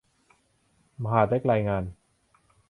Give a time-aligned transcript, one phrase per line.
[1.03, 1.83] มหาดเล็กรายงาน